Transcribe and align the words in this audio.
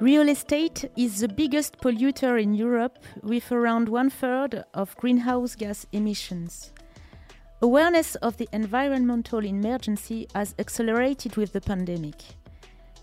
Real 0.00 0.28
estate 0.28 0.88
is 0.96 1.18
the 1.18 1.26
biggest 1.26 1.78
polluter 1.80 2.40
in 2.40 2.54
Europe 2.54 3.00
with 3.24 3.50
around 3.50 3.88
one 3.88 4.10
third 4.10 4.62
of 4.72 4.96
greenhouse 4.96 5.56
gas 5.56 5.86
emissions. 5.90 6.72
Awareness 7.62 8.14
of 8.16 8.36
the 8.36 8.48
environmental 8.52 9.44
emergency 9.44 10.28
has 10.36 10.54
accelerated 10.60 11.34
with 11.34 11.52
the 11.52 11.60
pandemic. 11.60 12.14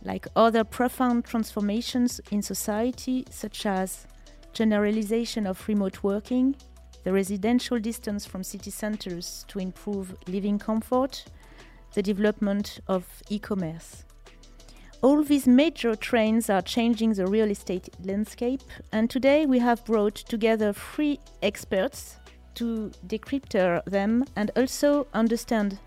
Like 0.05 0.26
other 0.38 0.64
profound 0.64 1.26
transformations 1.26 2.21
in 2.32 2.42
society, 2.42 3.25
such 3.30 3.66
as 3.66 4.07
generalization 4.54 5.46
of 5.46 5.68
remote 5.68 6.02
working, 6.02 6.55
the 7.04 7.12
residential 7.12 7.77
distance 7.77 8.25
from 8.25 8.41
city 8.41 8.71
centers 8.71 9.43
to 9.50 9.59
improve 9.59 10.16
living 10.30 10.57
comfort, 10.57 11.25
the 11.93 12.02
development 12.02 12.80
of 12.88 13.05
e 13.30 13.38
commerce. 13.38 14.06
All 15.05 15.21
these 15.21 15.45
major 15.45 15.95
trends 15.95 16.50
are 16.50 16.64
changing 16.64 17.14
the 17.14 17.27
real 17.27 17.51
estate 17.51 17.89
landscape, 18.04 18.64
and 18.91 19.07
today 19.07 19.45
we 19.45 19.59
have 19.59 19.86
brought 19.86 20.15
together 20.15 20.73
three 20.73 21.19
experts 21.43 22.18
to 22.55 22.89
decrypt 23.05 23.83
them 23.86 24.25
and 24.36 24.50
also 24.55 25.05
understand 25.14 25.78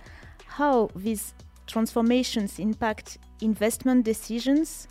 how 0.46 0.90
these 0.94 1.34
transformations 1.66 2.60
impact 2.60 3.18
investment 3.40 4.04
decisions, 4.04 4.86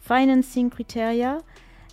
financing 0.00 0.70
criteria, 0.70 1.42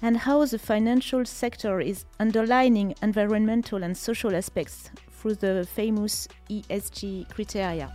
and 0.02 0.16
how 0.16 0.46
the 0.46 0.58
financial 0.58 1.26
sector 1.26 1.82
is 1.82 2.06
underlining 2.22 2.96
environmental 3.02 3.84
and 3.84 3.98
social 3.98 4.34
aspects 4.34 4.92
through 5.12 5.36
the 5.36 5.68
famous 5.76 6.30
ESG 6.50 7.28
criteria. 7.36 7.94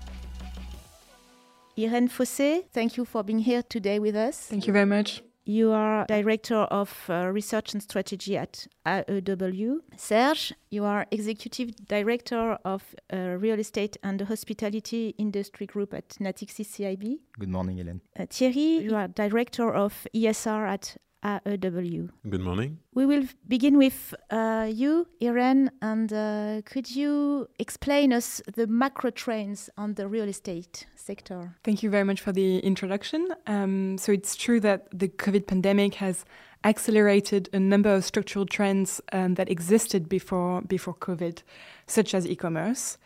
Irène 1.80 2.08
Fossé, 2.08 2.64
thank 2.74 2.98
you 2.98 3.06
for 3.06 3.22
being 3.22 3.38
here 3.38 3.62
today 3.62 3.98
with 3.98 4.14
us. 4.14 4.48
Thank 4.48 4.66
you 4.66 4.73
very 4.73 4.84
much. 4.84 5.23
You 5.46 5.73
are 5.73 6.04
Director 6.06 6.56
of 6.70 6.90
uh, 7.09 7.28
Research 7.32 7.72
and 7.72 7.82
Strategy 7.82 8.37
at 8.37 8.66
AEW. 8.84 9.78
Serge, 9.96 10.52
you 10.70 10.84
are 10.84 11.06
Executive 11.10 11.74
Director 11.88 12.59
of 12.66 12.95
uh, 13.12 13.16
Real 13.38 13.59
Estate 13.59 13.96
and 14.02 14.20
Hospitality 14.20 15.14
Industry 15.16 15.66
Group 15.66 15.95
at 15.95 16.10
Natixis 16.20 16.68
CIB. 16.68 17.20
Good 17.38 17.48
morning, 17.48 17.78
Hélène. 17.78 18.00
Uh, 18.18 18.26
Thierry, 18.28 18.84
you 18.84 18.94
are 18.94 19.09
Director 19.09 19.72
of 19.72 20.06
ESR 20.15 20.68
at 20.68 20.96
AEW. 21.23 22.10
Good 22.29 22.40
morning. 22.40 22.79
We 22.95 23.07
will 23.07 23.24
begin 23.46 23.76
with 23.76 24.15
uh, 24.30 24.68
you, 24.73 25.07
Irène, 25.21 25.68
and 25.82 26.12
uh, 26.12 26.62
could 26.65 26.90
you 26.95 27.49
explain 27.59 28.12
us 28.12 28.40
the 28.54 28.66
macro 28.66 29.10
trends 29.10 29.68
on 29.77 29.95
the 29.95 30.09
real 30.09 30.29
estate 30.29 30.87
sector? 30.96 31.54
Thank 31.62 31.82
you 31.82 31.90
very 31.90 32.04
much 32.04 32.21
for 32.21 32.32
the 32.32 32.59
introduction. 32.60 33.29
Um, 33.46 33.99
so 33.99 34.12
it's 34.12 34.35
true 34.35 34.60
that 34.60 34.88
the 34.93 35.09
COVID 35.09 35.46
pandemic 35.46 35.95
has 35.96 36.24
accelerated 36.65 37.49
a 37.52 37.59
number 37.59 37.95
of 37.95 38.05
structural 38.05 38.46
trends 38.46 39.01
um, 39.12 39.34
that 39.34 39.51
existed 39.51 40.09
before 40.09 40.62
before 40.62 40.95
COVID, 40.95 41.43
such 41.87 42.15
as 42.15 42.27
e-commerce. 42.27 42.99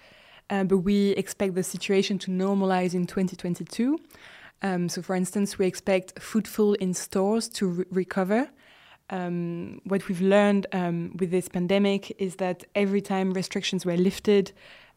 Uh, 0.50 0.62
but 0.64 0.78
we 0.78 1.10
expect 1.10 1.54
the 1.54 1.62
situation 1.62 2.18
to 2.18 2.30
normalize 2.30 2.94
in 2.94 3.06
2022. 3.06 3.98
Um, 4.64 4.88
so, 4.88 5.02
for 5.02 5.14
instance, 5.14 5.58
we 5.58 5.66
expect 5.66 6.18
footfall 6.18 6.72
in 6.74 6.94
stores 6.94 7.48
to 7.50 7.66
re 7.66 7.84
recover. 7.90 8.48
Um, 9.10 9.82
what 9.84 10.08
we've 10.08 10.22
learned 10.22 10.66
um, 10.72 11.14
with 11.18 11.30
this 11.30 11.48
pandemic 11.48 12.10
is 12.18 12.36
that 12.36 12.64
every 12.74 13.02
time 13.02 13.34
restrictions 13.34 13.84
were 13.84 13.98
lifted, 13.98 14.52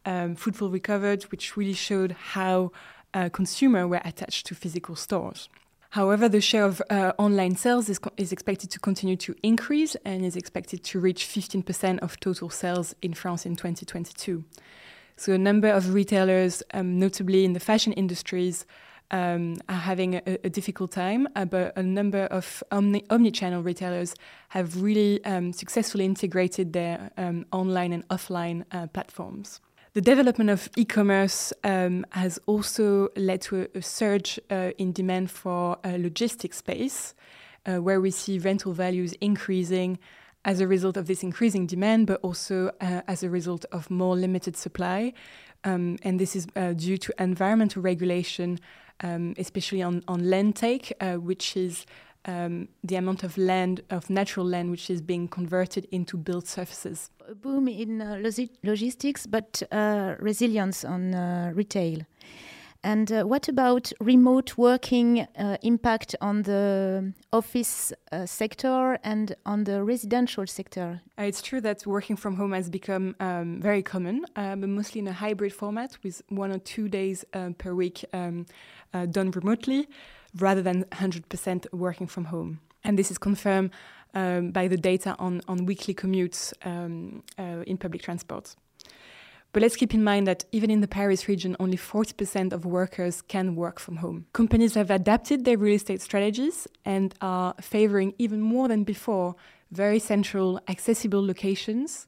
um, 0.06 0.34
footfall 0.36 0.70
recovered, 0.70 1.24
which 1.24 1.54
really 1.58 1.74
showed 1.74 2.12
how 2.12 2.72
uh, 3.12 3.28
consumers 3.28 3.86
were 3.86 4.00
attached 4.06 4.46
to 4.46 4.54
physical 4.54 4.96
stores. 4.96 5.50
However, 5.90 6.30
the 6.30 6.40
share 6.40 6.64
of 6.64 6.80
uh, 6.88 7.12
online 7.18 7.56
sales 7.56 7.90
is, 7.90 8.00
is 8.16 8.32
expected 8.32 8.70
to 8.70 8.80
continue 8.80 9.16
to 9.16 9.34
increase 9.42 9.96
and 10.06 10.24
is 10.24 10.36
expected 10.36 10.82
to 10.84 10.98
reach 10.98 11.26
15% 11.26 11.98
of 11.98 12.18
total 12.20 12.48
sales 12.48 12.94
in 13.02 13.12
France 13.12 13.44
in 13.44 13.54
2022. 13.54 14.44
So, 15.16 15.32
a 15.34 15.38
number 15.38 15.68
of 15.68 15.92
retailers, 15.92 16.62
um, 16.72 16.98
notably 16.98 17.44
in 17.44 17.52
the 17.52 17.60
fashion 17.60 17.92
industries, 17.92 18.64
um, 19.10 19.56
are 19.68 19.74
having 19.74 20.16
a, 20.16 20.22
a 20.44 20.50
difficult 20.50 20.92
time, 20.92 21.28
uh, 21.36 21.44
but 21.44 21.76
a 21.76 21.82
number 21.82 22.24
of 22.24 22.62
omni- 22.70 23.04
omni-channel 23.10 23.62
retailers 23.62 24.14
have 24.48 24.82
really 24.82 25.24
um, 25.24 25.52
successfully 25.52 26.04
integrated 26.04 26.72
their 26.72 27.10
um, 27.16 27.46
online 27.52 27.92
and 27.92 28.06
offline 28.08 28.64
uh, 28.72 28.86
platforms. 28.88 29.60
The 29.94 30.02
development 30.02 30.50
of 30.50 30.68
e-commerce 30.76 31.52
um, 31.64 32.04
has 32.10 32.38
also 32.46 33.08
led 33.16 33.40
to 33.42 33.62
a, 33.62 33.78
a 33.78 33.82
surge 33.82 34.38
uh, 34.50 34.70
in 34.78 34.92
demand 34.92 35.30
for 35.30 35.78
logistics 35.84 36.58
space, 36.58 37.14
uh, 37.66 37.82
where 37.82 38.00
we 38.00 38.10
see 38.10 38.38
rental 38.38 38.72
values 38.72 39.12
increasing 39.20 39.98
as 40.44 40.60
a 40.60 40.66
result 40.66 40.96
of 40.96 41.06
this 41.06 41.22
increasing 41.22 41.66
demand, 41.66 42.06
but 42.06 42.20
also 42.22 42.70
uh, 42.80 43.02
as 43.06 43.22
a 43.22 43.30
result 43.30 43.64
of 43.72 43.90
more 43.90 44.16
limited 44.16 44.56
supply. 44.56 45.12
Um, 45.64 45.98
and 46.02 46.20
this 46.20 46.36
is 46.36 46.46
uh, 46.54 46.72
due 46.72 46.96
to 46.98 47.12
environmental 47.18 47.82
regulation 47.82 48.58
um, 49.02 49.34
especially 49.38 49.82
on, 49.82 50.02
on 50.08 50.28
land 50.28 50.56
take, 50.56 50.92
uh, 51.00 51.14
which 51.14 51.56
is 51.56 51.86
um, 52.24 52.68
the 52.84 52.96
amount 52.96 53.22
of 53.24 53.38
land, 53.38 53.82
of 53.90 54.10
natural 54.10 54.46
land, 54.46 54.70
which 54.70 54.90
is 54.90 55.00
being 55.00 55.28
converted 55.28 55.86
into 55.90 56.16
built 56.16 56.46
surfaces. 56.46 57.10
A 57.28 57.34
boom 57.34 57.68
in 57.68 58.02
uh, 58.02 58.20
logistics, 58.62 59.26
but 59.26 59.62
uh, 59.72 60.14
resilience 60.18 60.84
on 60.84 61.14
uh, 61.14 61.52
retail. 61.54 62.00
And 62.84 63.10
uh, 63.10 63.24
what 63.24 63.48
about 63.48 63.92
remote 64.00 64.56
working 64.56 65.26
uh, 65.36 65.56
impact 65.62 66.14
on 66.20 66.42
the 66.42 67.12
office 67.32 67.92
uh, 68.12 68.24
sector 68.24 68.98
and 69.02 69.34
on 69.44 69.64
the 69.64 69.82
residential 69.82 70.46
sector? 70.46 71.00
Uh, 71.18 71.22
it's 71.22 71.42
true 71.42 71.60
that 71.60 71.84
working 71.86 72.14
from 72.14 72.36
home 72.36 72.52
has 72.52 72.70
become 72.70 73.16
um, 73.18 73.60
very 73.60 73.82
common, 73.82 74.24
uh, 74.36 74.54
but 74.54 74.68
mostly 74.68 75.00
in 75.00 75.08
a 75.08 75.12
hybrid 75.12 75.52
format 75.52 75.98
with 76.04 76.22
one 76.28 76.52
or 76.52 76.58
two 76.58 76.88
days 76.88 77.24
uh, 77.34 77.50
per 77.58 77.74
week 77.74 78.04
um, 78.12 78.46
done 79.10 79.32
remotely 79.32 79.88
rather 80.38 80.62
than 80.62 80.84
100% 80.84 81.72
working 81.72 82.06
from 82.06 82.26
home. 82.26 82.60
And 82.84 82.96
this 82.96 83.10
is 83.10 83.18
confirmed 83.18 83.72
um, 84.14 84.52
by 84.52 84.68
the 84.68 84.76
data 84.76 85.16
on, 85.18 85.40
on 85.48 85.66
weekly 85.66 85.94
commutes 85.94 86.52
um, 86.64 87.24
in 87.36 87.76
public 87.76 88.02
transport. 88.02 88.54
But 89.58 89.62
let's 89.62 89.74
keep 89.74 89.92
in 89.92 90.04
mind 90.04 90.28
that 90.28 90.44
even 90.52 90.70
in 90.70 90.82
the 90.82 90.86
Paris 90.86 91.26
region, 91.26 91.56
only 91.58 91.76
40% 91.76 92.52
of 92.52 92.64
workers 92.64 93.20
can 93.22 93.56
work 93.56 93.80
from 93.80 93.96
home. 93.96 94.26
Companies 94.32 94.74
have 94.74 94.88
adapted 94.88 95.44
their 95.44 95.58
real 95.58 95.74
estate 95.74 96.00
strategies 96.00 96.68
and 96.84 97.12
are 97.20 97.56
favoring 97.60 98.14
even 98.18 98.40
more 98.40 98.68
than 98.68 98.84
before 98.84 99.34
very 99.72 99.98
central, 99.98 100.60
accessible 100.68 101.26
locations, 101.26 102.06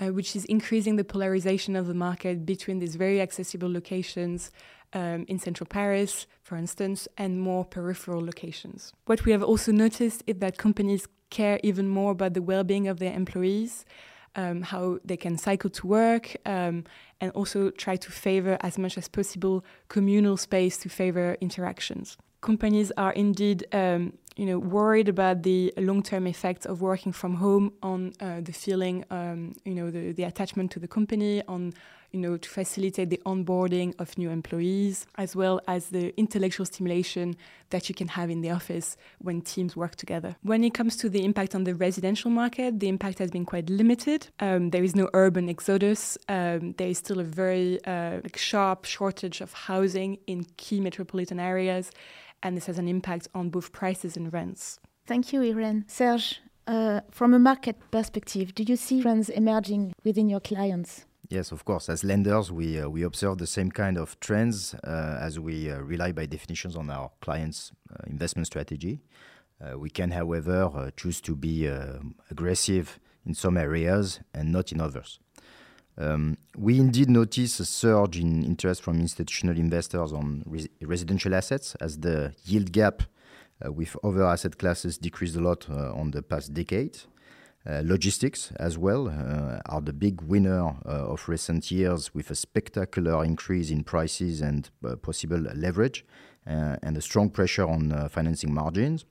uh, 0.00 0.06
which 0.06 0.34
is 0.34 0.44
increasing 0.46 0.96
the 0.96 1.04
polarization 1.04 1.76
of 1.76 1.86
the 1.86 1.94
market 1.94 2.44
between 2.44 2.80
these 2.80 2.96
very 2.96 3.20
accessible 3.20 3.72
locations 3.72 4.50
um, 4.92 5.24
in 5.28 5.38
central 5.38 5.68
Paris, 5.68 6.26
for 6.42 6.56
instance, 6.56 7.06
and 7.16 7.40
more 7.40 7.64
peripheral 7.64 8.20
locations. 8.20 8.92
What 9.04 9.24
we 9.24 9.30
have 9.30 9.44
also 9.44 9.70
noticed 9.70 10.24
is 10.26 10.38
that 10.38 10.58
companies 10.58 11.06
care 11.30 11.60
even 11.62 11.86
more 11.86 12.10
about 12.10 12.34
the 12.34 12.42
well 12.42 12.64
being 12.64 12.88
of 12.88 12.98
their 12.98 13.14
employees 13.14 13.84
um, 14.36 14.62
how 14.62 14.98
they 15.04 15.16
can 15.16 15.36
cycle 15.38 15.70
to 15.70 15.86
work, 15.86 16.36
um, 16.46 16.84
and 17.20 17.32
also 17.32 17.70
try 17.70 17.96
to 17.96 18.10
favor 18.10 18.56
as 18.60 18.78
much 18.78 18.96
as 18.96 19.08
possible 19.08 19.64
communal 19.88 20.36
space 20.36 20.78
to 20.78 20.88
favor 20.88 21.36
interactions. 21.40 22.16
Companies 22.40 22.90
are 22.96 23.12
indeed, 23.12 23.66
um, 23.72 24.14
you 24.40 24.46
know, 24.46 24.58
worried 24.58 25.06
about 25.06 25.42
the 25.42 25.70
long-term 25.76 26.26
effects 26.26 26.64
of 26.64 26.80
working 26.80 27.12
from 27.12 27.34
home 27.34 27.74
on 27.82 28.14
uh, 28.20 28.40
the 28.40 28.52
feeling, 28.52 29.04
um, 29.10 29.54
you 29.66 29.74
know, 29.74 29.90
the, 29.90 30.12
the 30.12 30.22
attachment 30.22 30.70
to 30.70 30.78
the 30.78 30.88
company, 30.88 31.42
on 31.46 31.74
you 32.10 32.18
know, 32.18 32.38
to 32.38 32.48
facilitate 32.48 33.10
the 33.10 33.20
onboarding 33.26 33.94
of 34.00 34.16
new 34.16 34.30
employees, 34.30 35.06
as 35.16 35.36
well 35.36 35.60
as 35.68 35.90
the 35.90 36.18
intellectual 36.18 36.64
stimulation 36.64 37.36
that 37.68 37.88
you 37.90 37.94
can 37.94 38.08
have 38.08 38.30
in 38.30 38.40
the 38.40 38.50
office 38.50 38.96
when 39.18 39.42
teams 39.42 39.76
work 39.76 39.94
together. 39.94 40.34
When 40.42 40.64
it 40.64 40.72
comes 40.72 40.96
to 40.96 41.10
the 41.10 41.22
impact 41.22 41.54
on 41.54 41.64
the 41.64 41.74
residential 41.74 42.30
market, 42.30 42.80
the 42.80 42.88
impact 42.88 43.18
has 43.18 43.30
been 43.30 43.44
quite 43.44 43.68
limited. 43.68 44.26
Um, 44.40 44.70
there 44.70 44.82
is 44.82 44.96
no 44.96 45.10
urban 45.12 45.50
exodus. 45.50 46.18
Um, 46.28 46.72
there 46.78 46.88
is 46.88 46.98
still 46.98 47.20
a 47.20 47.24
very 47.24 47.78
uh, 47.84 48.20
like 48.24 48.38
sharp 48.38 48.86
shortage 48.86 49.42
of 49.42 49.52
housing 49.52 50.18
in 50.26 50.46
key 50.56 50.80
metropolitan 50.80 51.38
areas, 51.38 51.90
and 52.42 52.56
this 52.56 52.66
has 52.66 52.78
an 52.78 52.88
impact 52.88 53.28
on 53.34 53.50
both 53.50 53.72
prices 53.72 54.16
and 54.16 54.32
rents. 54.32 54.80
Thank 55.06 55.32
you, 55.32 55.40
Irène. 55.40 55.90
Serge, 55.90 56.40
uh, 56.66 57.00
from 57.10 57.34
a 57.34 57.38
market 57.38 57.76
perspective, 57.90 58.54
do 58.54 58.62
you 58.62 58.76
see 58.76 59.02
trends 59.02 59.28
emerging 59.28 59.92
within 60.04 60.28
your 60.28 60.40
clients? 60.40 61.06
Yes, 61.28 61.52
of 61.52 61.64
course. 61.64 61.88
As 61.88 62.02
lenders, 62.02 62.50
we 62.50 62.80
uh, 62.80 62.88
we 62.88 63.04
observe 63.04 63.38
the 63.38 63.46
same 63.46 63.70
kind 63.70 63.96
of 63.96 64.18
trends 64.18 64.74
uh, 64.74 65.18
as 65.20 65.38
we 65.38 65.70
uh, 65.70 65.78
rely 65.78 66.10
by 66.12 66.26
definitions 66.26 66.74
on 66.74 66.90
our 66.90 67.10
clients' 67.20 67.70
uh, 67.88 68.02
investment 68.08 68.48
strategy. 68.48 69.00
Uh, 69.60 69.78
we 69.78 69.90
can, 69.90 70.10
however, 70.10 70.70
uh, 70.74 70.90
choose 70.96 71.20
to 71.20 71.36
be 71.36 71.66
aggressive 72.30 72.98
in 73.26 73.34
some 73.34 73.56
areas 73.56 74.20
and 74.34 74.50
not 74.50 74.72
in 74.72 74.80
others. 74.80 75.20
Um, 75.98 76.38
we 76.56 76.78
indeed 76.78 77.10
notice 77.10 77.60
a 77.60 77.64
surge 77.64 78.18
in 78.18 78.42
interest 78.42 78.82
from 78.82 79.00
institutional 79.00 79.56
investors 79.56 80.12
on 80.12 80.42
res 80.46 80.68
residential 80.80 81.34
assets 81.34 81.74
as 81.80 81.98
the 81.98 82.32
yield 82.44 82.72
gap 82.72 83.02
with 83.62 83.96
other 84.02 84.24
asset 84.24 84.56
classes 84.56 84.96
decreased 84.96 85.36
a 85.36 85.40
lot 85.40 85.68
on 85.68 86.12
the 86.12 86.22
past 86.22 86.54
decade. 86.54 87.00
Uh, 87.66 87.82
logistics 87.84 88.52
as 88.58 88.78
well 88.78 89.08
uh, 89.08 89.60
are 89.66 89.82
the 89.82 89.92
big 89.92 90.22
winner 90.22 90.68
uh, 90.86 91.12
of 91.12 91.28
recent 91.28 91.70
years 91.70 92.14
with 92.14 92.30
a 92.30 92.34
spectacular 92.34 93.22
increase 93.22 93.70
in 93.70 93.84
prices 93.84 94.40
and 94.40 94.70
possible 95.02 95.38
leverage 95.54 96.06
and 96.46 96.96
a 96.96 97.02
strong 97.02 97.28
pressure 97.28 97.68
on 97.68 98.08
financing 98.08 98.52
margins. 98.52 99.04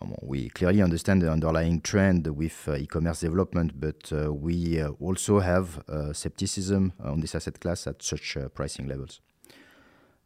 Um, 0.00 0.14
we 0.22 0.48
clearly 0.50 0.82
understand 0.82 1.22
the 1.22 1.32
underlying 1.32 1.80
trend 1.80 2.26
with 2.26 2.68
uh, 2.68 2.76
e-commerce 2.76 3.20
development, 3.20 3.80
but 3.80 4.12
uh, 4.12 4.32
we 4.32 4.80
uh, 4.80 4.90
also 5.00 5.40
have 5.40 5.82
skepticism 6.12 6.92
on 7.02 7.20
this 7.20 7.34
asset 7.34 7.58
class 7.60 7.86
at 7.86 8.02
such 8.02 8.36
pricing 8.54 8.86
levels. 8.86 9.20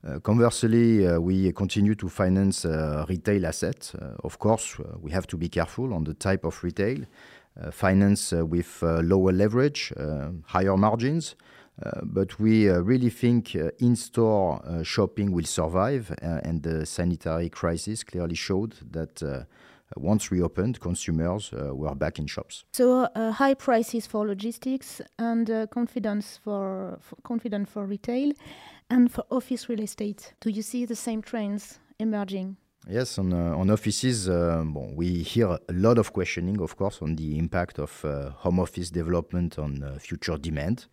Uh, 0.06 0.18
conversely, 0.20 1.06
uh, 1.06 1.18
we 1.18 1.50
continue 1.52 1.94
to 1.94 2.10
finance 2.10 2.66
uh, 2.66 3.06
retail 3.08 3.46
assets. 3.46 3.94
Of 4.22 4.38
course, 4.38 4.76
we 5.00 5.10
have 5.12 5.26
to 5.28 5.38
be 5.38 5.48
careful 5.48 5.94
on 5.94 6.04
the 6.04 6.14
type 6.14 6.44
of 6.44 6.62
retail. 6.62 6.98
Finance 7.70 8.32
with 8.32 8.82
lower 8.82 9.32
leverage, 9.32 9.92
higher 10.46 10.76
margins, 10.76 11.36
Uh, 11.82 12.00
but 12.04 12.38
we 12.38 12.70
uh, 12.70 12.78
really 12.78 13.10
think 13.10 13.56
uh, 13.56 13.70
in-store 13.80 14.62
shopping 14.84 15.32
will 15.32 15.44
survive, 15.44 16.14
and 16.22 16.62
the 16.62 16.86
sanitary 16.86 17.48
crisis 17.48 18.04
clearly 18.04 18.36
showed 18.36 18.74
that 18.92 19.46
once 19.96 20.32
reopened, 20.32 20.80
consumers 20.80 21.52
were 21.52 21.94
back 21.94 22.18
in 22.18 22.26
shops. 22.26 22.64
So 22.72 23.08
high 23.14 23.54
prices 23.54 24.06
for 24.06 24.26
logistics 24.26 25.00
and 25.18 25.68
confidence 25.70 26.40
for 26.42 26.98
confidence 27.22 27.70
for 27.70 27.86
retail. 27.86 28.32
And 28.90 29.10
for 29.10 29.24
office 29.30 29.68
real 29.68 29.80
estate, 29.80 30.34
do 30.40 30.50
you 30.50 30.62
see 30.62 30.84
the 30.84 30.96
same 30.96 31.22
trends 31.22 31.78
emerging? 31.98 32.56
Yes, 32.88 33.18
on, 33.18 33.32
uh, 33.32 33.56
on 33.56 33.70
offices, 33.70 34.28
uh, 34.28 34.62
bon, 34.62 34.94
we 34.94 35.22
hear 35.22 35.46
a 35.46 35.72
lot 35.72 35.96
of 35.96 36.12
questioning, 36.12 36.60
of 36.60 36.76
course, 36.76 37.00
on 37.00 37.16
the 37.16 37.38
impact 37.38 37.78
of 37.78 38.04
uh, 38.04 38.30
home 38.30 38.60
office 38.60 38.90
development 38.90 39.58
on 39.58 39.82
uh, 39.82 39.98
future 39.98 40.36
demand. 40.36 40.86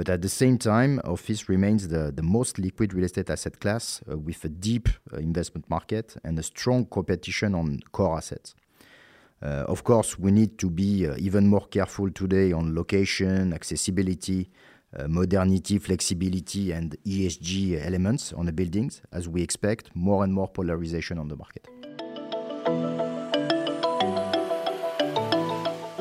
But 0.00 0.08
at 0.08 0.22
the 0.22 0.30
same 0.30 0.56
time, 0.56 0.98
office 1.04 1.50
remains 1.50 1.88
the, 1.88 2.10
the 2.10 2.22
most 2.22 2.58
liquid 2.58 2.94
real 2.94 3.04
estate 3.04 3.28
asset 3.28 3.60
class 3.60 4.00
uh, 4.10 4.16
with 4.16 4.42
a 4.46 4.48
deep 4.48 4.88
uh, 5.12 5.18
investment 5.18 5.68
market 5.68 6.16
and 6.24 6.38
a 6.38 6.42
strong 6.42 6.86
competition 6.86 7.54
on 7.54 7.80
core 7.92 8.16
assets. 8.16 8.54
of 9.42 9.84
course, 9.84 10.18
we 10.18 10.30
need 10.30 10.56
to 10.56 10.70
be 10.70 11.06
even 11.18 11.46
more 11.46 11.66
careful 11.68 12.10
today 12.10 12.50
on 12.50 12.74
location, 12.74 13.52
accessibility, 13.52 14.48
uh, 14.96 15.06
modernity, 15.06 15.78
flexibility, 15.78 16.72
and 16.72 16.96
ESG 17.04 17.84
elements 17.84 18.32
on 18.32 18.46
the 18.46 18.52
buildings, 18.52 19.02
as 19.12 19.28
we 19.28 19.42
expect 19.42 19.90
more 19.94 20.24
and 20.24 20.32
more 20.32 20.48
polarization 20.48 21.18
on 21.18 21.28
the 21.28 21.36
market. 21.36 21.79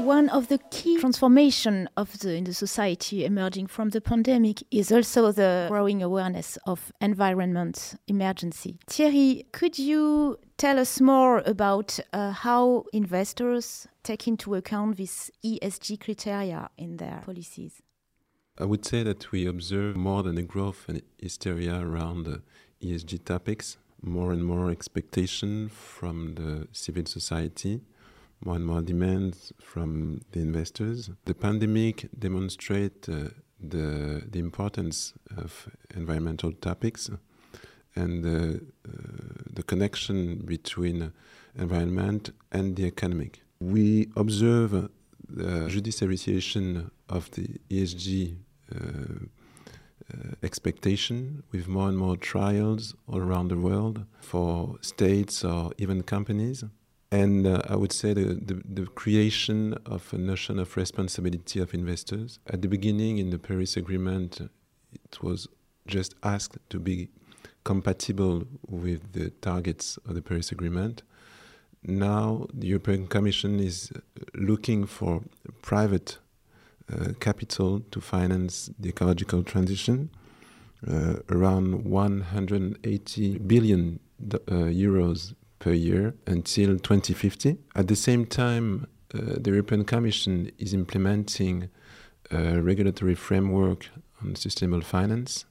One 0.09 0.27
of 0.29 0.47
the 0.47 0.57
key 0.71 0.97
transformation 0.97 1.87
of 1.95 2.17
the 2.17 2.33
in 2.33 2.43
the 2.43 2.53
society 2.53 3.25
emerging 3.25 3.67
from 3.67 3.89
the 3.91 4.01
pandemic 4.01 4.63
is 4.71 4.91
also 4.91 5.31
the 5.31 5.67
growing 5.69 6.01
awareness 6.01 6.57
of 6.65 6.91
environment 6.99 7.93
emergency. 8.07 8.79
Thierry, 8.87 9.45
could 9.51 9.77
you 9.77 10.39
tell 10.57 10.79
us 10.79 10.99
more 10.99 11.43
about 11.45 11.99
uh, 12.11 12.31
how 12.31 12.85
investors 12.91 13.87
take 14.01 14.27
into 14.27 14.55
account 14.55 14.97
these 14.97 15.29
ESG 15.45 15.99
criteria 15.99 16.71
in 16.75 16.97
their 16.97 17.21
policies? 17.23 17.83
I 18.57 18.65
would 18.65 18.85
say 18.85 19.03
that 19.03 19.31
we 19.31 19.45
observe 19.45 19.95
more 19.95 20.23
than 20.23 20.39
a 20.39 20.43
growth 20.53 20.85
and 20.87 21.03
hysteria 21.19 21.79
around 21.79 22.27
uh, 22.27 22.37
ESG 22.81 23.25
topics, 23.25 23.77
more 24.01 24.31
and 24.31 24.43
more 24.43 24.71
expectation 24.71 25.69
from 25.69 26.33
the 26.33 26.67
civil 26.71 27.05
society, 27.05 27.81
more 28.43 28.55
and 28.55 28.65
more 28.65 28.81
demands 28.81 29.53
from 29.59 30.21
the 30.31 30.39
investors. 30.39 31.09
The 31.25 31.33
pandemic 31.33 32.07
demonstrates 32.17 33.09
uh, 33.09 33.29
the, 33.59 34.23
the 34.29 34.39
importance 34.39 35.13
of 35.37 35.67
environmental 35.95 36.51
topics 36.53 37.09
and 37.95 38.25
uh, 38.25 38.59
the 39.51 39.63
connection 39.63 40.37
between 40.45 41.11
environment 41.57 42.31
and 42.51 42.75
the 42.75 42.85
economic. 42.85 43.41
We 43.59 44.09
observe 44.15 44.89
the 45.27 45.67
judiciarization 45.69 46.89
of 47.09 47.29
the 47.31 47.59
ESG 47.69 48.35
uh, 48.73 48.77
uh, 50.11 50.17
expectation 50.41 51.43
with 51.51 51.67
more 51.67 51.89
and 51.89 51.97
more 51.97 52.17
trials 52.17 52.95
all 53.07 53.19
around 53.19 53.49
the 53.49 53.57
world 53.57 54.05
for 54.21 54.77
states 54.81 55.43
or 55.43 55.71
even 55.77 56.03
companies. 56.03 56.63
And 57.11 57.47
uh, 57.47 57.61
I 57.67 57.75
would 57.75 57.91
say 57.91 58.13
the, 58.13 58.35
the, 58.35 58.61
the, 58.63 58.85
creation 58.85 59.73
of 59.85 60.13
a 60.13 60.17
notion 60.17 60.59
of 60.59 60.77
responsibility 60.77 61.59
of 61.59 61.73
investors. 61.73 62.39
At 62.47 62.61
the 62.61 62.67
beginning, 62.67 63.17
in 63.17 63.31
the 63.31 63.39
Paris 63.39 63.75
Agreement, 63.75 64.39
it 64.93 65.23
was 65.23 65.47
just 65.87 66.13
asked 66.21 66.59
to 66.69 66.79
be 66.79 67.09
compatible 67.63 68.43
with 68.67 69.13
the 69.13 69.31
targets 69.41 69.97
of 70.05 70.13
the 70.13 70.21
Paris 70.21 70.51
Agreement. 70.51 71.01
Now, 71.83 72.45
the 72.53 72.67
European 72.67 73.07
Commission 73.07 73.59
is 73.59 73.91
looking 74.35 74.85
for 74.85 75.23
private 75.63 76.19
uh, 76.93 77.13
capital 77.19 77.79
to 77.91 78.01
finance 78.01 78.69
the 78.77 78.89
ecological 78.89 79.43
transition, 79.43 80.09
uh, 80.87 81.15
around 81.29 81.85
180 81.85 83.39
billion 83.39 83.99
uh, 84.31 84.37
euros 84.69 85.33
per 85.59 85.73
year 85.73 86.15
until 86.25 86.77
2050. 86.79 87.57
At 87.75 87.87
the 87.87 87.95
same 87.95 88.25
time, 88.25 88.87
uh, 89.13 89.37
the 89.39 89.51
European 89.51 89.85
Commission 89.85 90.51
is 90.57 90.73
implementing 90.73 91.69
a 92.31 92.61
regulatory 92.61 93.15
framework 93.15 93.89
on 94.21 94.35
sustainable 94.35 94.81
finance 94.81 95.45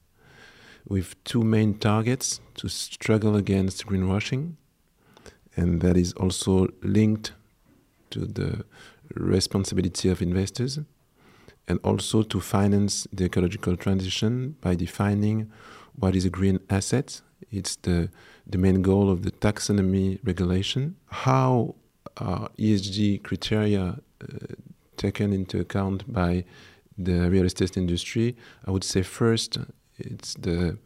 with 0.88 1.22
two 1.24 1.42
main 1.42 1.74
targets 1.74 2.40
to 2.54 2.68
struggle 2.68 3.36
against 3.36 3.86
greenwashing, 3.86 4.54
and 5.56 5.80
that 5.80 5.96
is 5.96 6.12
also 6.14 6.68
linked 6.82 7.32
to 8.10 8.20
the 8.20 8.64
responsibility 9.14 10.08
of 10.08 10.22
investors 10.22 10.78
and 11.66 11.78
also 11.84 12.22
to 12.22 12.40
finance 12.40 13.06
the 13.12 13.24
ecological 13.24 13.76
transition 13.76 14.56
by 14.60 14.74
defining 14.74 15.50
what 15.94 16.16
is 16.16 16.24
a 16.24 16.30
green 16.30 16.58
asset. 16.70 17.20
It's 17.50 17.76
the, 17.76 18.10
the 18.46 18.58
main 18.58 18.82
goal 18.82 19.10
of 19.10 19.22
the 19.22 19.30
taxonomy 19.30 20.18
regulation. 20.24 20.96
How 21.06 21.74
are 22.16 22.48
ESG 22.58 23.22
criteria 23.22 23.98
uh, 24.22 24.36
taken 24.96 25.32
into 25.32 25.60
account 25.60 26.10
by 26.12 26.44
the 26.96 27.30
real 27.30 27.44
estate 27.44 27.76
industry? 27.76 28.36
I 28.66 28.70
would 28.70 28.84
say 28.84 29.02
first, 29.02 29.58
it's 29.98 30.34
the 30.34 30.78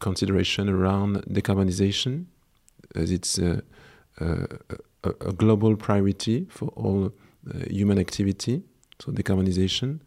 consideration 0.00 0.68
around 0.68 1.22
decarbonization, 1.24 2.26
as 2.94 3.10
it's 3.10 3.38
a, 3.38 3.62
a, 4.18 4.46
a 5.04 5.32
global 5.32 5.76
priority 5.76 6.46
for 6.50 6.68
all 6.76 7.06
uh, 7.06 7.58
human 7.70 7.98
activity 7.98 8.62
so 9.00 9.12
decarbonization, 9.12 10.00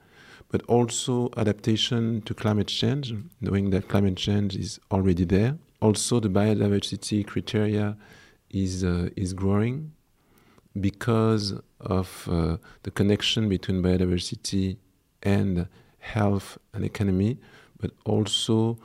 but 0.49 0.61
also 0.63 1.29
adaptation 1.37 2.21
to 2.23 2.33
climate 2.33 2.67
change, 2.67 3.13
knowing 3.41 3.69
that 3.71 3.87
climate 3.87 4.15
change 4.15 4.55
is 4.55 4.79
already 4.91 5.25
there. 5.25 5.57
Also, 5.79 6.19
the 6.19 6.29
biodiversity 6.29 7.25
criteria 7.25 7.97
is 8.49 8.83
uh, 8.83 9.09
is 9.15 9.33
growing 9.33 9.91
because 10.79 11.53
of 11.79 12.27
uh, 12.31 12.57
the 12.83 12.91
connection 12.91 13.49
between 13.49 13.81
biodiversity 13.81 14.77
and 15.23 15.67
health 15.99 16.57
and 16.73 16.83
economy, 16.85 17.37
but 17.79 17.91
also 18.05 18.77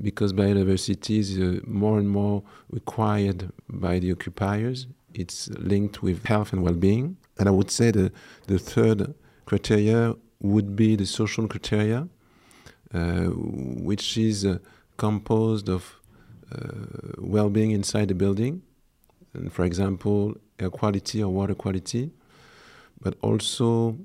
because 0.00 0.32
biodiversity 0.32 1.18
is 1.18 1.38
uh, 1.38 1.60
more 1.66 1.98
and 1.98 2.08
more 2.08 2.42
required 2.70 3.50
by 3.68 3.98
the 3.98 4.12
occupiers. 4.12 4.86
It's 5.14 5.48
linked 5.50 6.02
with 6.02 6.24
health 6.26 6.52
and 6.52 6.62
well-being. 6.62 7.16
And 7.38 7.48
I 7.48 7.52
would 7.52 7.70
say 7.70 7.90
the, 7.90 8.12
the 8.46 8.58
third 8.58 9.14
criteria 9.46 10.14
would 10.40 10.76
be 10.76 10.96
the 10.96 11.06
social 11.06 11.48
criteria, 11.48 12.08
uh, 12.94 13.24
which 13.24 14.16
is 14.18 14.44
uh, 14.44 14.58
composed 14.96 15.68
of 15.68 15.98
well-being 17.18 17.70
inside 17.72 18.08
the 18.08 18.14
building, 18.14 18.62
and 19.34 19.52
for 19.52 19.64
example, 19.64 20.34
air 20.58 20.70
quality 20.70 21.22
or 21.22 21.32
water 21.32 21.54
quality, 21.54 22.10
but 23.00 23.14
also 23.22 23.98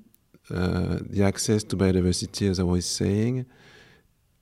uh, 0.50 1.00
the 1.10 1.24
access 1.24 1.64
to 1.64 1.78
biodiversity, 1.78 2.50
as 2.50 2.60
I 2.60 2.64
was 2.64 2.86
saying, 2.86 3.46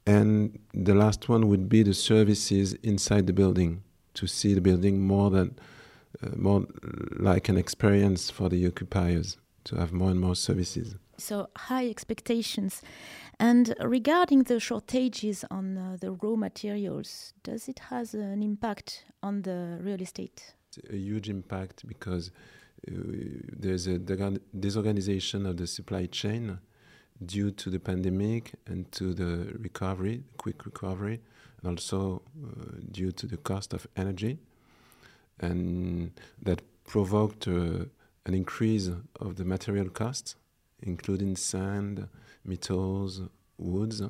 and 0.05 0.59
the 0.73 0.95
last 0.95 1.29
one 1.29 1.47
would 1.47 1.69
be 1.69 1.83
the 1.83 1.93
services 1.93 2.73
inside 2.81 3.27
the 3.27 3.33
building 3.33 3.83
to 4.15 4.27
see 4.27 4.53
the 4.53 4.61
building 4.61 4.99
more 4.99 5.29
than 5.29 5.57
uh, 6.21 6.29
more 6.35 6.65
like 7.17 7.49
an 7.49 7.57
experience 7.57 8.29
for 8.29 8.49
the 8.49 8.65
occupiers 8.67 9.37
to 9.63 9.75
have 9.75 9.93
more 9.93 10.09
and 10.09 10.19
more 10.19 10.35
services. 10.35 10.95
So 11.21 11.47
high 11.55 11.87
expectations. 11.87 12.81
And 13.39 13.73
regarding 13.79 14.43
the 14.43 14.59
shortages 14.59 15.45
on 15.49 15.77
uh, 15.77 15.97
the 15.99 16.11
raw 16.11 16.35
materials, 16.35 17.33
does 17.43 17.67
it 17.67 17.79
has 17.89 18.13
an 18.13 18.43
impact 18.43 19.05
on 19.23 19.43
the 19.43 19.77
real 19.81 20.01
estate 20.01 20.55
a 20.89 20.95
huge 20.95 21.29
impact 21.29 21.87
because 21.87 22.31
uh, 22.87 22.91
there's 23.59 23.87
a 23.87 23.99
disorganization 24.59 25.45
of 25.45 25.57
the 25.57 25.67
supply 25.67 26.05
chain 26.05 26.59
due 27.23 27.51
to 27.51 27.69
the 27.69 27.79
pandemic 27.79 28.53
and 28.65 28.91
to 28.91 29.13
the 29.13 29.53
recovery, 29.59 30.23
quick 30.37 30.65
recovery, 30.65 31.21
and 31.61 31.69
also 31.69 32.21
uh, 32.43 32.77
due 32.91 33.11
to 33.11 33.27
the 33.27 33.37
cost 33.37 33.73
of 33.73 33.85
energy. 33.95 34.39
And 35.39 36.11
that 36.41 36.61
provoked 36.85 37.47
uh, 37.47 37.85
an 38.25 38.33
increase 38.33 38.89
of 39.19 39.35
the 39.35 39.45
material 39.45 39.89
costs, 39.89 40.35
including 40.81 41.35
sand, 41.35 42.07
metals, 42.43 43.21
woods, 43.57 44.01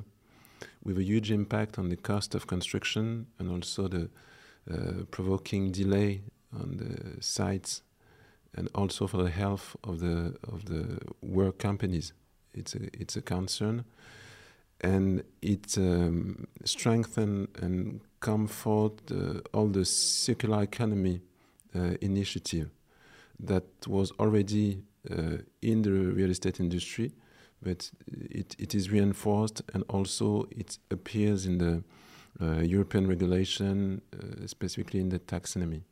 with 0.84 0.98
a 0.98 1.02
huge 1.02 1.30
impact 1.30 1.78
on 1.78 1.88
the 1.88 1.96
cost 1.96 2.34
of 2.34 2.46
construction 2.46 3.26
and 3.38 3.50
also 3.50 3.88
the 3.88 4.10
uh, 4.70 5.04
provoking 5.10 5.72
delay 5.72 6.22
on 6.52 6.76
the 6.76 7.22
sites 7.22 7.82
and 8.54 8.68
also 8.74 9.06
for 9.06 9.22
the 9.22 9.30
health 9.30 9.76
of 9.84 10.00
the 10.00 10.36
of 10.44 10.66
the 10.66 10.98
work 11.20 11.58
companies. 11.58 12.12
It's 12.54 12.74
a 12.74 12.84
it's 12.92 13.16
a 13.16 13.22
concern, 13.22 13.84
and 14.80 15.22
it 15.40 15.76
um, 15.78 16.46
strengthen 16.64 17.48
and 17.60 18.00
comfort 18.20 19.10
uh, 19.10 19.40
all 19.52 19.68
the 19.68 19.84
circular 19.84 20.62
economy 20.62 21.22
uh, 21.74 21.94
initiative 22.00 22.70
that 23.40 23.64
was 23.86 24.12
already 24.20 24.82
in 25.10 25.82
the 25.82 25.90
real 25.90 26.30
estate 26.30 26.60
industry, 26.60 27.12
but 27.62 27.90
it, 28.08 28.56
it 28.58 28.74
is 28.74 28.90
reinforced 28.90 29.62
and 29.74 29.84
also 29.88 30.46
it 30.50 30.78
appears 30.90 31.46
in 31.46 31.58
the 31.58 31.82
uh, 32.40 32.60
European 32.60 33.06
regulation, 33.06 34.00
uh, 34.12 34.46
specifically 34.46 35.00
in 35.00 35.10
the 35.10 35.18
taxonomy. 35.18 35.82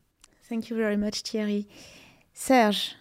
Thank 0.49 0.71
you 0.71 0.77
very 0.77 0.97
much, 0.97 1.23
Thierry. 1.23 1.69
Serge, 2.33 2.95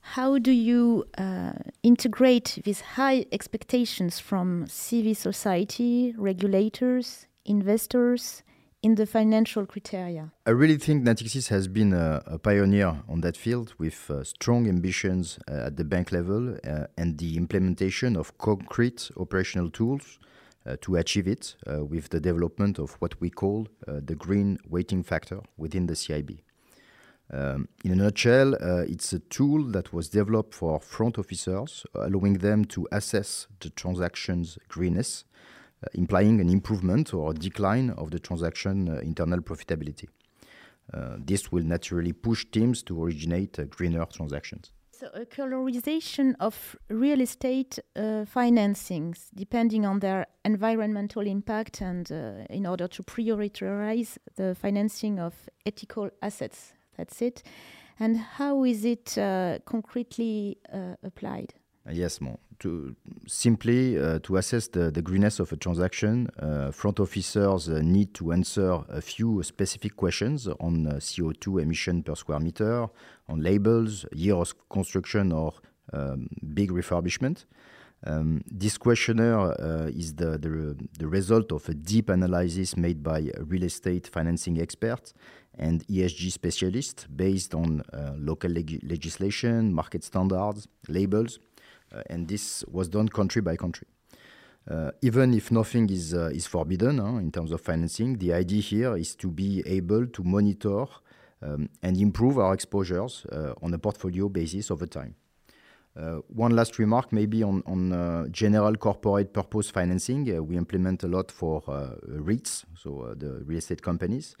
how 0.00 0.38
do 0.38 0.50
you 0.50 1.06
uh, 1.16 1.52
integrate 1.82 2.58
these 2.64 2.80
high 2.80 3.24
expectations 3.32 4.18
from 4.18 4.66
civil 4.66 5.14
society, 5.14 6.14
regulators, 6.18 7.26
investors 7.44 8.42
in 8.84 8.96
the 8.96 9.06
financial 9.06 9.64
criteria? 9.66 10.30
I 10.46 10.50
really 10.50 10.76
think 10.76 11.04
Natixis 11.04 11.48
has 11.48 11.68
been 11.68 11.94
a, 11.94 12.22
a 12.26 12.38
pioneer 12.38 13.02
on 13.08 13.22
that 13.22 13.36
field 13.36 13.74
with 13.78 14.10
uh, 14.10 14.22
strong 14.24 14.68
ambitions 14.68 15.38
uh, 15.48 15.66
at 15.66 15.76
the 15.76 15.84
bank 15.84 16.12
level 16.12 16.56
uh, 16.64 16.86
and 16.98 17.16
the 17.18 17.36
implementation 17.36 18.14
of 18.14 18.36
concrete 18.36 19.10
operational 19.16 19.70
tools 19.70 20.18
uh, 20.66 20.76
to 20.82 20.96
achieve 20.96 21.26
it 21.26 21.56
uh, 21.66 21.84
with 21.84 22.10
the 22.10 22.20
development 22.20 22.78
of 22.78 22.92
what 23.00 23.18
we 23.20 23.30
call 23.30 23.66
the 23.86 24.14
green 24.14 24.58
weighting 24.68 25.02
factor 25.02 25.40
within 25.56 25.86
the 25.86 25.94
CIB. 25.94 26.40
Um, 27.32 27.68
in 27.84 27.92
a 27.92 27.96
nutshell, 27.96 28.54
uh, 28.54 28.84
it's 28.86 29.12
a 29.14 29.18
tool 29.18 29.64
that 29.72 29.94
was 29.94 30.10
developed 30.10 30.54
for 30.54 30.78
front 30.78 31.18
officers, 31.18 31.86
allowing 31.94 32.34
them 32.34 32.66
to 32.66 32.86
assess 32.92 33.46
the 33.60 33.70
transaction's 33.70 34.58
greenness, 34.68 35.24
uh, 35.24 35.34
implying 35.92 36.40
an 36.40 36.48
improvement 36.48 37.12
or 37.14 37.32
decline 37.34 37.90
of 37.90 38.10
the 38.10 38.18
transaction 38.18 38.88
uh, 38.88 38.98
internal 39.00 39.40
profitability. 39.40 40.08
Uh, 40.92 41.16
this 41.18 41.50
will 41.50 41.64
naturally 41.64 42.12
push 42.12 42.44
teams 42.50 42.82
to 42.82 43.02
originate 43.02 43.58
uh, 43.58 43.64
greener 43.64 44.04
transactions. 44.06 44.72
So, 44.90 45.08
a 45.14 45.24
colorization 45.26 46.34
of 46.38 46.76
real 46.88 47.20
estate 47.20 47.78
uh, 47.96 48.24
financings 48.24 49.28
depending 49.34 49.84
on 49.84 49.98
their 49.98 50.26
environmental 50.44 51.26
impact 51.26 51.80
and 51.80 52.10
in 52.48 52.66
order 52.66 52.86
to 52.86 53.02
prioritize 53.02 54.18
the 54.36 54.54
financing 54.54 55.18
of 55.18 55.34
ethical 55.66 56.10
assets 56.22 56.74
that's 56.96 57.20
it. 57.22 57.42
And 57.98 58.16
how 58.16 58.64
is 58.64 58.84
it 58.84 59.16
uh, 59.18 59.58
concretely 59.64 60.58
uh, 60.72 60.96
applied? 61.02 61.54
Uh, 61.86 61.92
yes, 61.92 62.20
more 62.20 62.38
to 62.58 62.94
simply 63.26 63.98
uh, 63.98 64.18
to 64.20 64.36
assess 64.36 64.68
the, 64.68 64.90
the 64.90 65.02
greenness 65.02 65.38
of 65.38 65.52
a 65.52 65.56
transaction, 65.56 66.28
uh, 66.38 66.70
front 66.70 67.00
officers 67.00 67.68
uh, 67.68 67.80
need 67.82 68.14
to 68.14 68.32
answer 68.32 68.82
a 68.88 69.00
few 69.00 69.42
specific 69.42 69.96
questions 69.96 70.48
on 70.60 70.86
CO2 70.98 71.62
emission 71.62 72.02
per 72.02 72.14
square 72.14 72.40
meter, 72.40 72.86
on 73.28 73.42
labels, 73.42 74.06
year 74.12 74.34
of 74.34 74.54
construction, 74.68 75.32
or 75.32 75.52
um, 75.92 76.28
big 76.54 76.70
refurbishment. 76.70 77.44
Um, 78.06 78.42
this 78.50 78.76
questionnaire 78.76 79.38
uh, 79.38 79.86
is 79.86 80.14
the, 80.14 80.38
the, 80.38 80.76
the, 80.98 81.08
result 81.08 81.52
of 81.52 81.66
a 81.70 81.74
deep 81.74 82.10
analysis 82.10 82.76
made 82.76 83.02
by 83.02 83.30
real 83.40 83.62
estate 83.62 84.06
financing 84.06 84.60
experts 84.60 85.14
and 85.58 85.86
ESG 85.86 86.30
specialists 86.30 87.06
based 87.06 87.54
on 87.54 87.82
uh, 87.94 88.12
local 88.18 88.50
leg 88.50 88.78
legislation, 88.82 89.72
market 89.72 90.04
standards, 90.04 90.68
labels, 90.86 91.38
uh, 91.38 91.53
and 92.10 92.28
this 92.28 92.64
was 92.70 92.88
done 92.88 93.08
country 93.08 93.42
by 93.42 93.56
country. 93.56 93.86
Uh, 94.70 94.90
even 95.02 95.34
if 95.34 95.50
nothing 95.50 95.90
is, 95.90 96.14
uh, 96.14 96.30
is 96.32 96.46
forbidden 96.46 96.98
in 97.18 97.30
terms 97.30 97.52
of 97.52 97.60
financing, 97.60 98.16
the 98.16 98.32
idea 98.32 98.62
here 98.62 98.96
is 98.96 99.14
to 99.14 99.30
be 99.30 99.62
able 99.66 100.06
to 100.06 100.24
monitor 100.24 100.86
um, 101.42 101.68
and 101.82 101.98
improve 101.98 102.38
our 102.38 102.54
exposures 102.54 103.26
uh, 103.30 103.52
on 103.62 103.74
a 103.74 103.78
portfolio 103.78 104.28
basis 104.28 104.70
over 104.70 104.86
time. 104.86 105.14
Uh, 105.96 106.20
one 106.28 106.56
last 106.56 106.78
remark, 106.78 107.12
maybe 107.12 107.42
on, 107.42 107.62
on 107.66 107.92
uh, 107.92 108.26
general 108.28 108.74
corporate 108.74 109.32
purpose 109.32 109.70
financing. 109.70 110.34
Uh, 110.34 110.42
we 110.42 110.56
implement 110.56 111.04
a 111.04 111.08
lot 111.08 111.30
for 111.30 111.60
REITs, 112.08 112.64
so 112.74 113.14
the 113.16 113.44
real 113.44 113.58
estate 113.58 113.82
companies. 113.82 114.34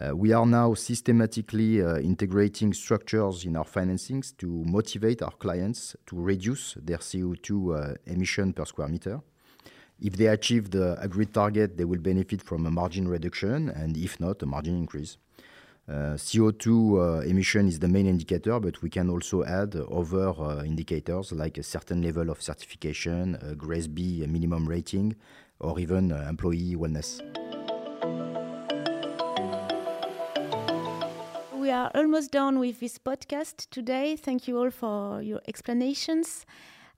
Uh, 0.00 0.14
we 0.14 0.32
are 0.32 0.46
now 0.46 0.74
systematically 0.74 1.82
uh, 1.82 1.96
integrating 1.96 2.72
structures 2.72 3.44
in 3.44 3.56
our 3.56 3.64
financings 3.64 4.36
to 4.36 4.46
motivate 4.64 5.22
our 5.22 5.32
clients 5.32 5.96
to 6.06 6.14
reduce 6.14 6.74
their 6.80 6.98
CO2 6.98 7.50
uh, 7.50 7.94
emission 8.06 8.52
per 8.52 8.64
square 8.64 8.86
meter. 8.86 9.20
If 10.00 10.16
they 10.16 10.26
achieve 10.26 10.70
the 10.70 10.96
agreed 11.00 11.34
target, 11.34 11.76
they 11.76 11.84
will 11.84 11.98
benefit 11.98 12.42
from 12.42 12.66
a 12.66 12.70
margin 12.70 13.08
reduction, 13.08 13.68
and 13.70 13.96
if 13.96 14.20
not, 14.20 14.40
a 14.42 14.46
margin 14.46 14.76
increase. 14.76 15.16
Uh, 15.88 16.14
CO2 16.14 16.68
uh, 16.68 17.20
emission 17.22 17.66
is 17.66 17.80
the 17.80 17.88
main 17.88 18.06
indicator, 18.06 18.60
but 18.60 18.80
we 18.82 18.90
can 18.90 19.10
also 19.10 19.42
add 19.42 19.74
other 19.74 20.64
indicators 20.64 21.32
like 21.32 21.58
a 21.58 21.62
certain 21.64 22.02
level 22.02 22.30
of 22.30 22.40
certification, 22.40 23.34
a 23.36 23.56
GRESB 23.56 24.28
minimum 24.28 24.68
rating, 24.68 25.16
or 25.58 25.80
even 25.80 26.12
employee 26.12 26.76
wellness. 26.76 27.20
We 31.68 31.74
are 31.74 31.90
almost 31.94 32.30
done 32.30 32.60
with 32.60 32.80
this 32.80 32.96
podcast 32.96 33.68
today. 33.68 34.16
Thank 34.16 34.48
you 34.48 34.56
all 34.56 34.70
for 34.70 35.20
your 35.20 35.42
explanations. 35.46 36.46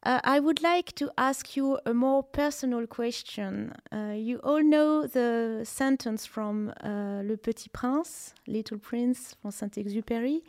Uh, 0.05 0.21
I 0.23 0.39
would 0.39 0.63
like 0.63 0.95
to 0.95 1.11
ask 1.19 1.57
you 1.57 1.81
a 1.85 1.93
more 1.93 2.23
personal 2.23 2.87
question. 2.87 3.75
Uh, 3.91 4.13
you 4.15 4.39
all 4.45 4.63
know 4.63 5.09
the 5.09 5.63
sentence 5.65 6.25
from 6.25 6.73
uh, 6.85 7.21
Le 7.25 7.37
Petit 7.37 7.69
Prince, 7.73 8.33
Little 8.47 8.79
Prince 8.79 9.35
from 9.43 9.51
Saint 9.51 9.73
Exupéry 9.73 10.43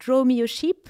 Draw 0.00 0.24
me 0.24 0.40
a 0.40 0.48
ship. 0.48 0.88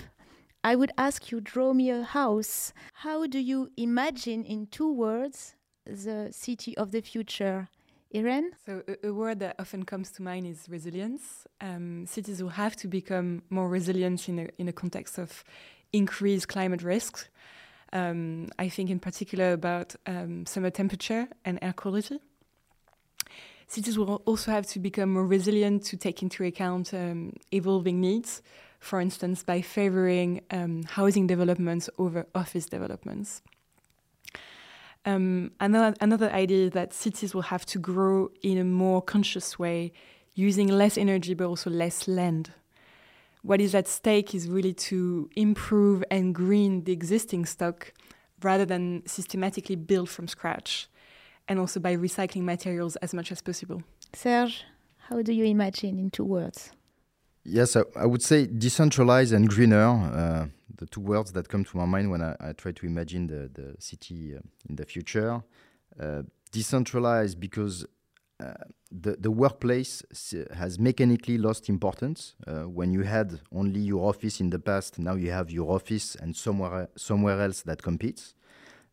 I 0.65 0.75
would 0.75 0.93
ask 0.97 1.31
you, 1.31 1.43
draw 1.43 1.75
me 1.75 1.91
a 1.91 2.05
house. 2.05 2.73
How 2.95 3.27
do 3.27 3.39
you 3.39 3.71
imagine, 3.77 4.47
in 4.47 4.67
two 4.69 4.91
words, 4.91 5.57
the 5.85 6.29
city 6.31 6.75
of 6.79 6.93
the 6.93 7.03
future? 7.03 7.69
Irene? 8.15 8.53
So, 8.65 8.83
a, 8.89 9.09
a, 9.09 9.13
word 9.13 9.41
that 9.41 9.57
often 9.59 9.85
comes 9.85 10.11
to 10.13 10.23
mind 10.23 10.47
is 10.47 10.67
resilience. 10.69 11.47
Um, 11.61 12.07
cities 12.07 12.43
will 12.43 12.51
have 12.51 12.75
to 12.77 12.89
become 12.89 13.43
more 13.51 13.69
resilient 13.69 14.29
in 14.29 14.39
a, 14.39 14.49
in 14.59 14.69
a 14.69 14.73
context 14.73 15.19
of 15.19 15.45
increased 15.93 16.49
climate 16.49 16.83
risks. 16.83 17.29
Um, 17.93 18.49
I 18.59 18.69
think 18.69 18.91
in 18.91 18.99
particular 18.99 19.53
about 19.53 19.95
um, 20.07 20.47
summer 20.47 20.71
temperature 20.71 21.29
and 21.45 21.59
air 21.61 21.73
quality. 21.73 22.19
Cities 23.67 23.99
will 23.99 24.23
also 24.25 24.51
have 24.51 24.67
to 24.69 24.79
become 24.79 25.13
more 25.13 25.27
resilient 25.27 25.85
to 25.85 25.97
take 25.99 26.23
into 26.23 26.45
account 26.45 26.95
um, 26.95 27.35
evolving 27.53 28.01
needs, 28.01 28.41
for 28.81 29.01
instance, 29.01 29.43
by 29.43 29.61
favoring 29.61 30.41
um, 30.51 30.85
housing 30.85 31.27
developments 31.27 31.91
over 31.99 32.27
office 32.35 32.65
developments. 32.65 33.43
Um, 35.09 35.53
another, 35.61 35.97
another 36.01 36.31
idea 36.31 36.67
is 36.67 36.73
that 36.73 36.93
cities 36.93 37.35
will 37.35 37.43
have 37.43 37.65
to 37.67 37.79
grow 37.79 38.31
in 38.43 38.59
a 38.59 38.65
more 38.65 39.01
conscious 39.01 39.59
way, 39.59 39.93
using 40.35 40.69
less 40.69 40.99
energy 40.99 41.35
but 41.35 41.47
also 41.47 41.71
less 41.71 42.07
land 42.07 42.51
what 43.43 43.61
is 43.61 43.75
at 43.75 43.89
stake 43.89 44.35
is 44.35 44.49
really 44.49 44.73
to 44.73 45.31
improve 45.37 46.05
and 46.11 46.35
green 46.35 46.85
the 46.85 46.93
existing 46.93 47.47
stock 47.47 47.93
rather 48.43 48.65
than 48.65 49.03
systematically 49.07 49.77
build 49.77 50.09
from 50.09 50.29
scratch, 50.29 50.89
and 51.49 51.59
also 51.59 51.81
by 51.81 51.97
recycling 51.97 52.43
materials 52.43 52.97
as 52.97 53.15
much 53.15 53.33
as 53.33 53.41
possible. 53.41 53.83
Serge, 54.15 54.65
how 55.09 55.23
do 55.23 55.33
you 55.33 55.45
imagine 55.45 55.99
in 55.99 56.11
two 56.11 56.25
words? 56.25 56.71
Yes, 57.51 57.77
I, 57.77 57.83
I 57.97 58.05
would 58.05 58.23
say 58.23 58.47
decentralized 58.47 59.33
and 59.33 59.49
greener, 59.49 59.87
uh, 59.87 60.47
the 60.77 60.85
two 60.85 61.01
words 61.01 61.33
that 61.33 61.49
come 61.49 61.65
to 61.65 61.77
my 61.79 61.87
mind 61.87 62.11
when 62.11 62.21
I, 62.21 62.37
I 62.39 62.53
try 62.53 62.73
to 62.73 62.87
imagine 62.87 63.27
the, 63.27 63.49
the 63.51 63.75
city 63.79 64.35
uh, 64.37 64.41
in 64.69 64.77
the 64.77 64.85
future. 64.85 65.43
Uh, 65.99 66.23
decentralized 66.53 67.41
because 67.41 67.87
uh, 68.39 68.53
the, 68.91 69.17
the 69.19 69.31
workplace 69.31 70.03
has 70.55 70.79
mechanically 70.79 71.39
lost 71.39 71.71
importance. 71.71 72.35
Uh, 72.47 72.65
when 72.65 72.93
you 72.93 73.03
had 73.03 73.41
only 73.51 73.81
your 73.81 74.07
office 74.07 74.41
in 74.41 74.51
the 74.51 74.59
past, 74.59 74.99
now 74.99 75.15
you 75.15 75.31
have 75.31 75.51
your 75.51 75.73
office 75.73 76.17
and 76.17 76.37
somewhere, 76.37 76.89
somewhere 76.97 77.41
else 77.41 77.63
that 77.63 77.83
competes. 77.83 78.35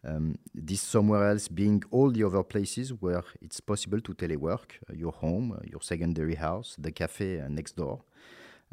Um, 0.07 0.37
this 0.53 0.81
somewhere 0.81 1.29
else 1.29 1.49
being 1.49 1.83
all 1.91 2.09
the 2.09 2.23
other 2.23 2.43
places 2.43 2.93
where 2.93 3.23
it's 3.41 3.59
possible 3.59 3.99
to 3.99 4.13
telework, 4.13 4.79
uh, 4.89 4.93
your 4.93 5.11
home, 5.11 5.59
your 5.69 5.81
secondary 5.81 6.35
house, 6.35 6.77
the 6.79 6.91
cafe 6.93 7.43
next 7.49 7.75
door. 7.75 8.01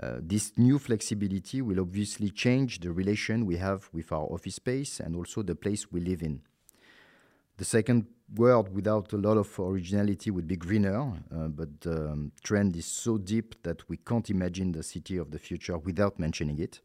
Uh, 0.01 0.17
this 0.21 0.53
new 0.57 0.79
flexibility 0.79 1.61
will 1.61 1.81
obviously 1.81 2.31
change 2.31 2.81
the 2.81 2.91
relation 2.91 3.45
we 3.45 3.57
have 3.57 3.89
with 3.93 4.11
our 4.13 4.25
office 4.25 4.57
space 4.57 5.01
and 5.01 5.15
also 5.15 5.43
the 5.43 5.55
place 5.55 5.93
we 5.93 6.01
live 6.01 6.23
in. 6.23 6.41
The 7.59 7.65
second 7.65 8.07
word 8.35 8.75
without 8.75 9.13
a 9.13 9.17
lot 9.17 9.37
of 9.37 9.59
originality 9.59 10.31
would 10.31 10.49
be 10.49 10.57
greener, 10.57 11.01
uh, 11.01 11.49
but 11.49 11.81
the 11.83 12.11
um, 12.11 12.33
trend 12.43 12.75
is 12.77 12.87
so 12.87 13.19
deep 13.19 13.63
that 13.63 13.89
we 13.91 13.99
can't 13.99 14.31
imagine 14.31 14.73
the 14.73 14.83
city 14.83 15.19
of 15.19 15.31
the 15.31 15.39
future 15.39 15.77
without 15.77 16.19
mentioning 16.19 16.59
it. 16.59 16.81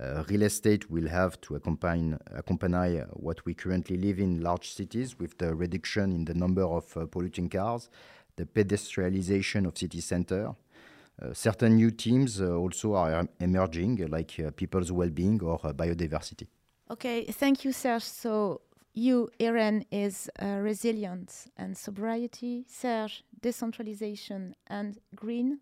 Uh, 0.00 0.22
real 0.28 0.42
estate 0.42 0.90
will 0.90 1.08
have 1.08 1.40
to 1.40 1.56
accompany, 1.56 2.14
accompany 2.32 3.00
what 3.12 3.44
we 3.44 3.52
currently 3.52 3.96
live 3.96 4.18
in 4.18 4.40
large 4.40 4.70
cities 4.70 5.18
with 5.18 5.36
the 5.38 5.54
reduction 5.54 6.12
in 6.12 6.24
the 6.24 6.34
number 6.34 6.62
of 6.62 6.96
uh, 6.96 7.04
polluting 7.06 7.48
cars, 7.48 7.90
the 8.36 8.46
pedestrianization 8.46 9.66
of 9.66 9.76
city 9.76 10.00
center. 10.00 10.54
Uh, 11.20 11.34
certain 11.34 11.74
new 11.74 11.90
themes 11.90 12.40
uh, 12.40 12.54
also 12.54 12.94
are 12.94 13.28
emerging, 13.40 14.06
like 14.08 14.38
uh, 14.38 14.50
people's 14.52 14.92
well-being 14.92 15.42
or 15.42 15.58
biodiversity. 15.58 16.46
Okay, 16.90 17.24
thank 17.24 17.64
you, 17.64 17.72
Serge. 17.72 18.04
So 18.04 18.60
you, 18.94 19.28
Irene, 19.40 19.84
is 19.90 20.30
resilience 20.40 21.48
and 21.56 21.76
sobriety. 21.76 22.64
Serge, 22.68 23.24
decentralization 23.40 24.54
and 24.68 24.98
green. 25.14 25.60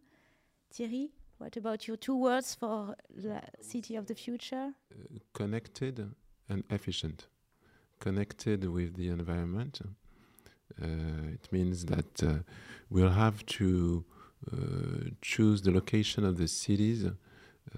Thierry? 0.70 1.10
What 1.38 1.56
about 1.56 1.86
your 1.86 1.96
two 1.96 2.16
words 2.16 2.54
for 2.54 2.96
the 3.14 3.42
city 3.60 3.96
of 3.96 4.06
the 4.06 4.14
future? 4.14 4.72
Uh, 4.92 5.18
connected 5.34 6.10
and 6.48 6.64
efficient. 6.70 7.28
Connected 7.98 8.64
with 8.68 8.96
the 8.96 9.08
environment. 9.08 9.80
Uh, 10.80 11.32
it 11.32 11.48
means 11.50 11.86
that 11.86 12.22
uh, 12.22 12.36
we'll 12.90 13.10
have 13.10 13.44
to 13.46 14.04
uh, 14.52 15.05
choose 15.22 15.62
the 15.62 15.70
location 15.70 16.24
of 16.24 16.36
the 16.36 16.48
cities 16.48 17.04
uh, 17.04 17.10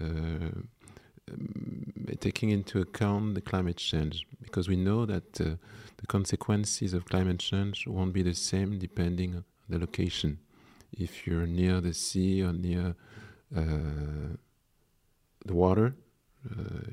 um, 0.03 1.93
taking 2.19 2.49
into 2.49 2.81
account 2.81 3.35
the 3.35 3.41
climate 3.41 3.77
change 3.77 4.25
because 4.41 4.67
we 4.67 4.75
know 4.75 5.05
that 5.05 5.39
uh, 5.41 5.55
the 5.97 6.07
consequences 6.07 6.93
of 6.93 7.05
climate 7.05 7.39
change 7.39 7.85
won't 7.87 8.13
be 8.13 8.23
the 8.23 8.33
same 8.33 8.79
depending 8.79 9.35
on 9.35 9.43
the 9.67 9.77
location. 9.77 10.39
If 10.91 11.27
you're 11.27 11.45
near 11.45 11.81
the 11.81 11.93
sea 11.93 12.41
or 12.41 12.53
near 12.53 12.95
uh, 13.55 13.61
the 15.45 15.53
water, 15.53 15.93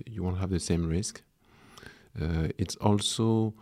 you 0.07 0.23
won't 0.23 0.39
have 0.39 0.51
the 0.51 0.61
same 0.61 0.87
risk. 0.87 1.23
It's 2.59 2.77
also 2.77 3.55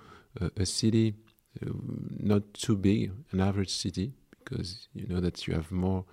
a 0.57 0.67
city 0.67 1.14
not 1.61 2.55
too 2.55 2.76
big, 2.76 3.12
an 3.31 3.41
average 3.41 3.71
city, 3.71 4.12
because 4.38 4.88
you 4.95 5.07
know 5.07 5.21
that 5.21 5.47
you 5.47 5.55
have 5.55 5.71
more 5.71 6.05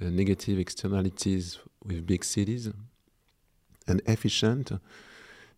negative 0.00 0.58
externalities 0.58 1.58
with 1.84 2.06
big 2.06 2.24
cities 2.24 2.70
and 3.86 4.02
efficient 4.06 4.72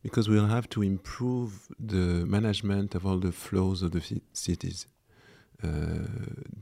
because 0.02 0.28
we'll 0.28 0.46
have 0.46 0.68
to 0.68 0.82
improve 0.82 1.68
the 1.78 2.24
management 2.26 2.94
of 2.94 3.04
all 3.04 3.18
the 3.18 3.32
flows 3.32 3.82
of 3.82 3.92
the 3.92 4.20
cities 4.32 4.86
uh, 5.62 5.68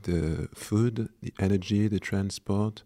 the 0.01 0.49
food 0.55 1.09
the 1.21 1.33
energy 1.39 1.87
the 1.87 1.99
transport 1.99 2.83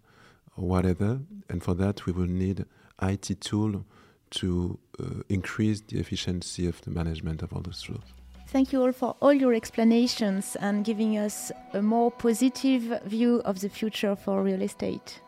or 0.57 0.67
whatever. 0.67 1.21
And 1.49 1.63
for 1.63 1.73
that, 1.75 2.05
we 2.05 2.11
will 2.11 2.27
need 2.27 2.65
IT 3.01 3.41
tool 3.41 3.85
to 4.31 4.79
uh, 4.99 5.05
increase 5.29 5.81
the 5.81 5.99
efficiency 5.99 6.67
of 6.67 6.81
the 6.81 6.91
management 6.91 7.41
of 7.41 7.53
all 7.53 7.61
those 7.61 7.81
flows. 7.83 8.13
Thank 8.51 8.73
you 8.73 8.81
all 8.81 8.91
for 8.91 9.15
all 9.21 9.31
your 9.31 9.53
explanations 9.53 10.57
and 10.57 10.83
giving 10.83 11.17
us 11.17 11.53
a 11.71 11.81
more 11.81 12.11
positive 12.11 13.01
view 13.05 13.41
of 13.45 13.61
the 13.61 13.69
future 13.69 14.13
for 14.13 14.43
real 14.43 14.61
estate. 14.61 15.21